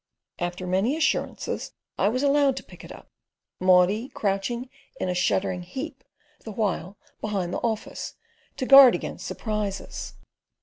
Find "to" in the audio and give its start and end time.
2.57-2.63, 8.57-8.65